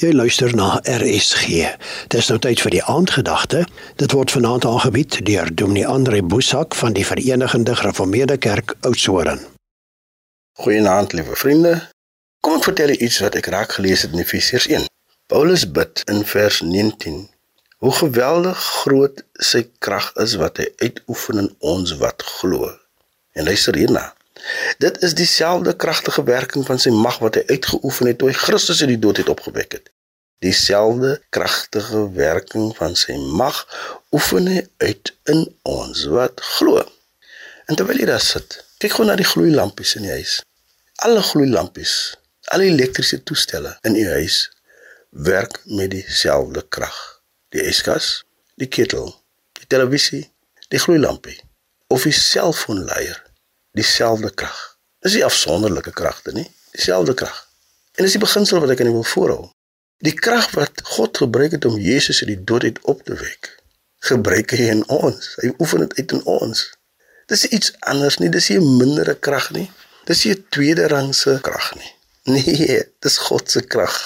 [0.00, 1.66] Jy luister na RSG.
[2.08, 3.66] Dis nou tyd vir die aandgedagte.
[4.00, 9.42] Dit word vanaand aangebied deur Dominee Andre Boesak van die Verenigde Gereformeerde Kerk Oudtshoorn.
[10.62, 11.74] Goeienaand, liewe vriende.
[12.40, 14.88] Kom ek vertel julle iets wat ek raak gelees het in Efesiërs 1.
[15.28, 17.20] Paulus bid in vers 19.
[17.84, 22.72] Hoe geweldig groot sy krag is wat hy uitoefen in ons wat glo.
[23.36, 24.14] En luister hierna.
[24.78, 28.80] Dit is dieselfde kragtige werking van sy mag wat hy uitgeoefen het toe hy Christus
[28.80, 29.90] uit die dood het opgewek het.
[30.40, 33.60] Dieselfde kragtige werking van sy mag
[34.16, 36.80] oefen hy uit in ons wat glo.
[37.68, 40.40] En terwyl jy daar sit, kyk gou na die gloeilampies in die huis.
[41.04, 41.94] Alle gloeilampies,
[42.50, 44.42] al die elektriese toestelle in u huis
[45.10, 46.98] werk met dieselfde krag.
[47.52, 48.22] Die yskas,
[48.56, 49.12] die ketel,
[49.60, 50.24] die televisie,
[50.72, 51.36] die gloeilampie
[51.90, 53.20] of die selfoonleier
[53.78, 54.58] dieselfde krag.
[55.00, 57.38] Dis nie afsonderlike kragte nie, dieselfde krag.
[57.96, 59.40] En dis die beginsel wat ek aan julle wil voorhou.
[60.04, 63.50] Die krag wat God gebruik het om Jesus uit die dood uit op te wek,
[64.08, 65.34] gebruik hy in ons.
[65.42, 66.62] Hy oefen dit uit in ons.
[67.28, 69.68] Dis iets anders nie, dis nie 'n mindere krag nie.
[70.06, 71.92] Dis nie 'n tweede rangse krag nie.
[72.24, 73.96] Nee, dis God se krag.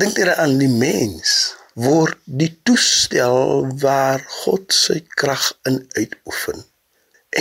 [0.00, 6.64] Dink net aan die mens word die toestel waar God sy krag in uitoefen.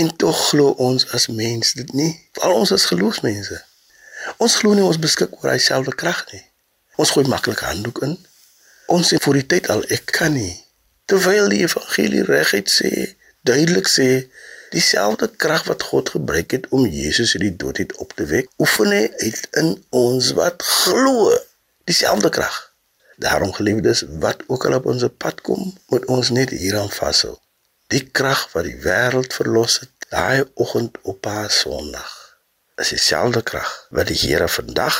[0.00, 2.12] En tog glo ons as mens dit nie.
[2.44, 3.58] Al ons as geloofsmense.
[4.40, 6.42] Ons glo nie ons beskik oor dieselfde krag nie.
[7.00, 8.14] Ons gooi maklik handdoek in.
[8.94, 10.54] Ons sê vir die tyd al ek kan nie.
[11.10, 12.90] Terwyl die evangelie reguit sê,
[13.48, 14.08] duidelik sê,
[14.72, 18.50] dieselfde krag wat God gebruik het om Jesus uit die dood uit op te wek,
[18.62, 19.72] oefen hy uit in
[20.04, 21.28] ons wat glo.
[21.90, 22.58] Dieselfde krag.
[23.20, 27.36] Daarom geliefdes, wat ook al op ons pad kom, moet ons net hieraan vashou.
[27.90, 32.10] Die krag wat die wêreld verlos het daai oggend op haar Sondag.
[32.78, 34.98] Is dieselfde krag wat die Here vandag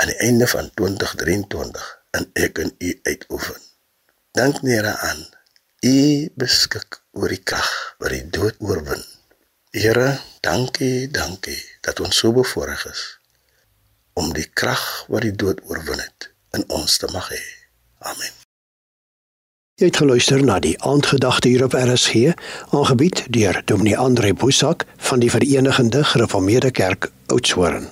[0.00, 3.60] aan die einde van 2023 in ek en u uitoefen.
[4.32, 5.26] Dink net aan
[5.84, 5.96] u
[6.40, 9.04] beskik oor die krag wat die dood oorwin.
[9.76, 13.02] Here, dankie, dankie dat ons so bevoorreg is
[14.16, 17.42] om die krag wat die dood oorwin het in ons te mag hê.
[18.08, 18.41] Amen.
[19.82, 22.36] Jy het geluister na die aandgedagte hier op RSG,
[22.70, 27.90] aangebied deur Dominee Andre Boesak van die Verenigde Gereformeerde Kerk Oudtshoorn.